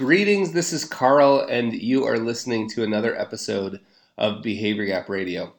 [0.00, 3.80] Greetings, this is Carl, and you are listening to another episode
[4.16, 5.52] of Behavior Gap Radio.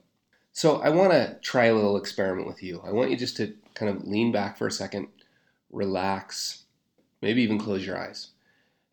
[0.52, 2.82] So, I want to try a little experiment with you.
[2.84, 5.10] I want you just to kind of lean back for a second,
[5.72, 6.64] relax,
[7.22, 8.30] maybe even close your eyes.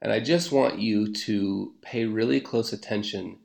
[0.02, 3.38] And I just want you to pay really close attention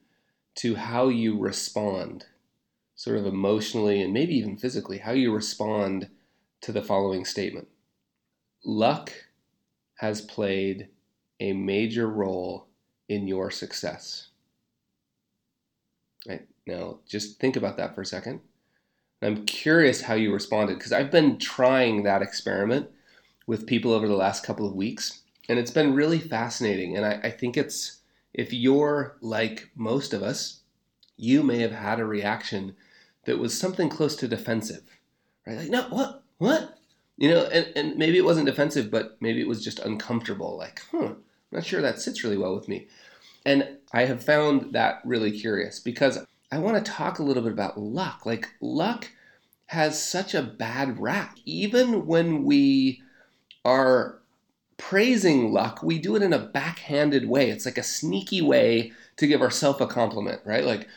[0.56, 2.26] to how you respond,
[2.96, 6.10] sort of emotionally and maybe even physically, how you respond
[6.64, 7.70] to the following statement
[8.66, 9.14] Luck
[10.00, 10.90] has played
[11.44, 12.68] a major role
[13.10, 14.29] in your success.
[16.25, 18.39] Right now, just think about that for a second.
[19.21, 22.89] I'm curious how you responded because I've been trying that experiment
[23.46, 26.96] with people over the last couple of weeks, and it's been really fascinating.
[26.96, 28.00] And I, I think it's,
[28.33, 30.61] if you're like most of us,
[31.18, 32.75] you may have had a reaction
[33.25, 34.83] that was something close to defensive,
[35.45, 35.58] right?
[35.58, 36.78] Like, no, what, what?
[37.17, 40.58] You know, and, and maybe it wasn't defensive, but maybe it was just uncomfortable.
[40.58, 42.88] Like, huh, I'm not sure that sits really well with me.
[43.45, 46.19] And I have found that really curious because
[46.52, 48.25] I want to talk a little bit about luck.
[48.25, 49.09] Like, luck
[49.67, 51.38] has such a bad rap.
[51.45, 53.02] Even when we
[53.66, 54.19] are
[54.77, 57.50] praising luck, we do it in a backhanded way.
[57.50, 60.64] It's like a sneaky way to give ourselves a compliment, right?
[60.64, 60.88] Like,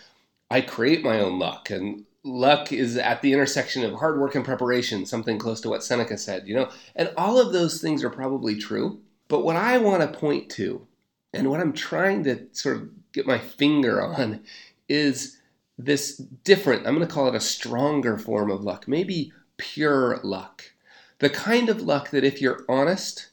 [0.50, 4.44] I create my own luck, and luck is at the intersection of hard work and
[4.44, 6.70] preparation, something close to what Seneca said, you know?
[6.94, 9.00] And all of those things are probably true.
[9.28, 10.86] But what I want to point to,
[11.32, 14.42] and what I'm trying to sort of get my finger on,
[14.88, 15.38] is
[15.78, 20.72] this different, I'm going to call it a stronger form of luck, maybe pure luck.
[21.18, 23.30] The kind of luck that if you're honest,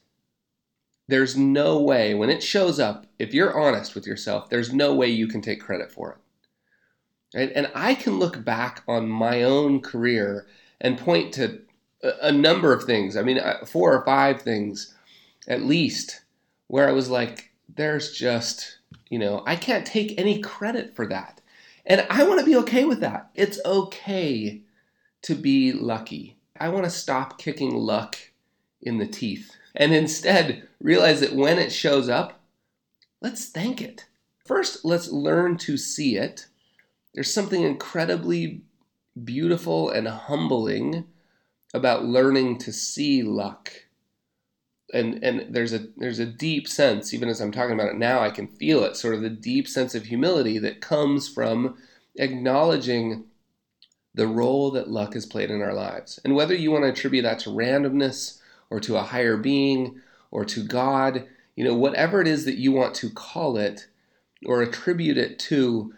[1.08, 5.07] there's no way, when it shows up, if you're honest with yourself, there's no way
[5.07, 6.17] you can take credit for it.
[7.38, 7.52] Right?
[7.53, 10.47] And I can look back on my own career
[10.80, 11.61] and point to
[12.22, 13.16] a, number of things.
[13.16, 14.94] I mean, uh, four or five things
[15.47, 16.22] at least,
[16.67, 18.77] where I was like, there's just,
[19.09, 21.41] you know, I can't take any credit for that.
[21.85, 23.30] And I want to be okay with that.
[23.35, 24.61] It's okay
[25.23, 26.38] to be lucky.
[26.59, 28.18] I want to stop kicking luck
[28.81, 32.41] in the teeth and instead realize that when it shows up,
[33.22, 34.06] let's thank it.
[34.45, 36.47] First, let's learn to see it
[37.13, 38.62] there's something incredibly
[39.23, 41.06] beautiful and humbling
[41.73, 43.72] about learning to see luck.
[44.94, 48.22] And and there's a there's a deep sense, even as I'm talking about it now,
[48.22, 51.76] I can feel it, sort of the deep sense of humility that comes from
[52.16, 53.26] acknowledging
[54.14, 56.20] the role that luck has played in our lives.
[56.24, 58.40] And whether you want to attribute that to randomness
[58.70, 60.00] or to a higher being
[60.30, 63.88] or to God, you know, whatever it is that you want to call it
[64.46, 65.94] or attribute it to,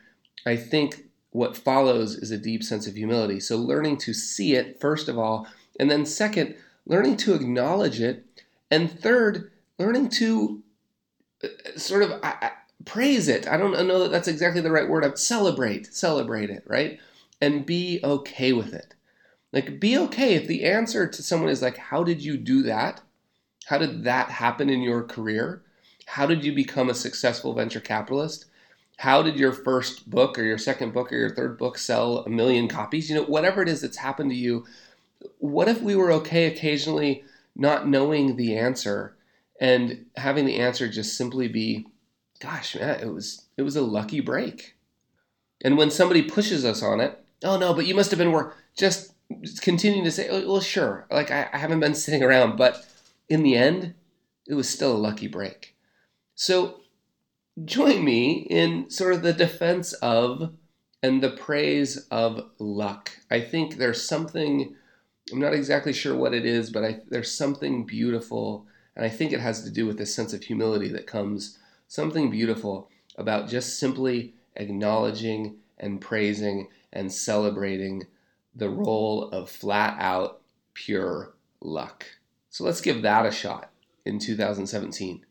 [0.46, 3.40] I think what follows is a deep sense of humility.
[3.40, 5.48] So, learning to see it, first of all,
[5.80, 8.24] and then second, learning to acknowledge it,
[8.72, 10.64] and third, learning to
[11.44, 12.22] uh, sort of
[12.86, 13.48] praise it.
[13.48, 15.06] I don't know that that's exactly the right word.
[15.06, 17.00] I'd celebrate, celebrate it, right?
[17.42, 18.94] And be okay with it.
[19.52, 23.02] Like, be okay if the answer to someone is like, How did you do that?
[23.68, 25.62] How did that happen in your career?
[26.08, 28.46] How did you become a successful venture capitalist?
[28.98, 32.30] how did your first book or your second book or your third book sell a
[32.30, 33.10] million copies?
[33.10, 34.66] You know, whatever it is that's happened to you,
[35.40, 37.24] what if we were okay occasionally
[37.56, 39.16] not knowing the answer
[39.60, 41.88] and having the answer just simply be,
[42.40, 44.76] gosh, man, it was it was a lucky break.
[45.64, 48.58] And when somebody pushes us on it, oh no, but you must have been work
[48.78, 49.14] just
[49.62, 52.86] continuing to say, oh, well, sure, like I, I haven't been sitting around, but
[53.30, 53.94] in the end,
[54.48, 55.76] it was still a lucky break.
[56.36, 56.82] So
[57.64, 60.54] join me in sort of the defense of
[61.02, 63.12] and the praise of luck.
[63.30, 64.76] I think there's something,
[65.32, 69.32] I'm not exactly sure what it is, but I, there's something beautiful, and I think
[69.32, 73.80] it has to do with this sense of humility that comes, something beautiful about just
[73.80, 78.06] simply acknowledging and praising and celebrating
[78.56, 80.42] the role of flat out
[80.74, 82.06] pure luck.
[82.50, 83.72] So let's give that a shot
[84.06, 85.26] in 2017.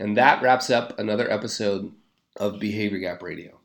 [0.00, 1.92] And that wraps up another episode
[2.36, 3.57] of Behavior Gap Radio.